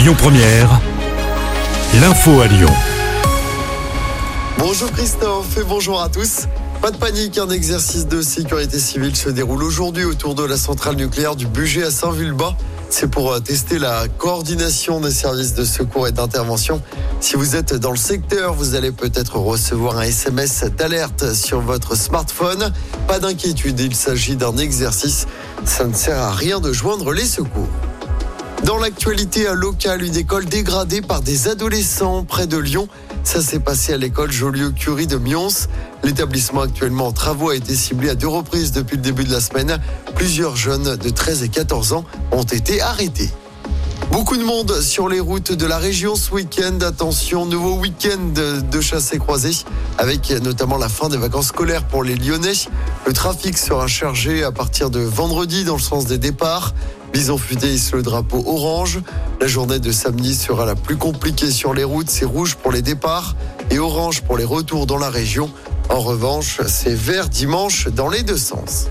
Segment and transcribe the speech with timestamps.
[0.00, 0.80] Lyon Première,
[2.00, 2.72] l'info à Lyon.
[4.56, 6.46] Bonjour Christophe et bonjour à tous.
[6.80, 10.96] Pas de panique, un exercice de sécurité civile se déroule aujourd'hui autour de la centrale
[10.96, 12.56] nucléaire du budget à Saint-Vulbas.
[12.88, 16.80] C'est pour euh, tester la coordination des services de secours et d'intervention.
[17.20, 21.94] Si vous êtes dans le secteur, vous allez peut-être recevoir un SMS d'alerte sur votre
[21.94, 22.72] smartphone.
[23.06, 25.26] Pas d'inquiétude, il s'agit d'un exercice.
[25.66, 27.68] Ça ne sert à rien de joindre les secours.
[28.64, 32.88] Dans l'actualité locale, une école dégradée par des adolescents près de Lyon.
[33.24, 35.48] Ça s'est passé à l'école Jolieu-Curie de Mions.
[36.04, 39.40] L'établissement actuellement en travaux a été ciblé à deux reprises depuis le début de la
[39.40, 39.78] semaine.
[40.14, 43.30] Plusieurs jeunes de 13 et 14 ans ont été arrêtés.
[44.12, 46.78] Beaucoup de monde sur les routes de la région ce week-end.
[46.82, 48.18] Attention, nouveau week-end
[48.70, 49.64] de chassés croisés
[49.98, 52.52] avec notamment la fin des vacances scolaires pour les Lyonnais.
[53.06, 56.74] Le trafic sera chargé à partir de vendredi dans le sens des départs.
[57.12, 59.00] Bison futé hisse le drapeau orange.
[59.40, 62.08] La journée de samedi sera la plus compliquée sur les routes.
[62.08, 63.34] C'est rouge pour les départs
[63.70, 65.50] et orange pour les retours dans la région.
[65.88, 68.86] En revanche, c'est vert dimanche dans les deux sens.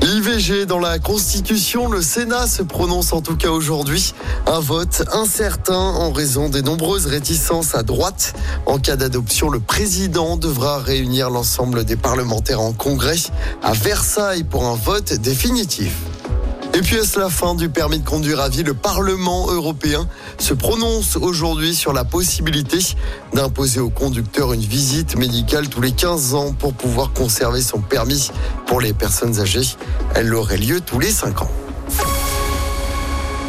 [0.00, 4.14] L'IVG dans la Constitution, le Sénat se prononce en tout cas aujourd'hui.
[4.46, 8.34] Un vote incertain en raison des nombreuses réticences à droite.
[8.64, 13.18] En cas d'adoption, le président devra réunir l'ensemble des parlementaires en congrès
[13.62, 15.92] à Versailles pour un vote définitif.
[16.78, 18.62] Et puis est-ce la fin du permis de conduire à vie?
[18.62, 20.06] Le Parlement européen
[20.38, 22.78] se prononce aujourd'hui sur la possibilité
[23.34, 28.30] d'imposer au conducteur une visite médicale tous les 15 ans pour pouvoir conserver son permis
[28.66, 29.76] pour les personnes âgées.
[30.14, 31.50] Elle aurait lieu tous les 5 ans.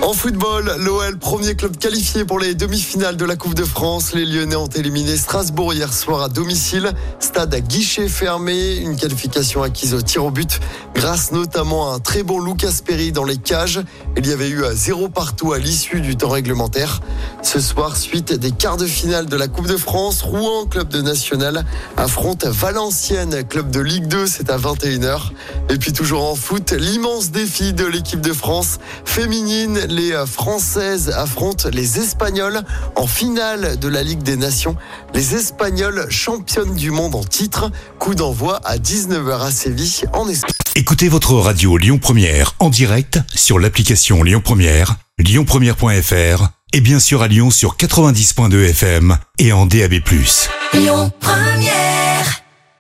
[0.02, 4.14] En football, l'OL, premier club qualifié pour les demi-finales de la Coupe de France.
[4.14, 6.91] Les Lyonnais ont éliminé Strasbourg hier soir à domicile.
[7.19, 10.59] Stade à guichet fermé, une qualification acquise au tir au but
[11.00, 13.81] grâce notamment à un très bon Lucas Perry dans les cages.
[14.17, 17.00] Il y avait eu à zéro partout à l'issue du temps réglementaire.
[17.41, 21.02] Ce soir, suite des quarts de finale de la Coupe de France, Rouen, club de
[21.02, 25.31] national, affronte Valenciennes, club de Ligue 2, c'est à 21h.
[25.69, 31.69] Et puis toujours en foot, l'immense défi de l'équipe de France féminine les Françaises affrontent
[31.72, 32.61] les Espagnols
[32.95, 34.75] en finale de la Ligue des Nations.
[35.13, 37.72] Les Espagnols championnes du monde en titre.
[37.97, 40.51] Coup d'envoi à 19h à Séville en Espagne.
[40.75, 47.21] Écoutez votre radio Lyon Première en direct sur l'application Lyon Première, lyonpremière.fr et bien sûr
[47.21, 49.95] à Lyon sur 90.2 FM et en DAB+.
[50.73, 52.44] Lyon Première